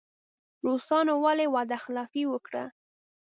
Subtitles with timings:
[0.65, 2.63] روسانو ولې وعده خلافي وکړه.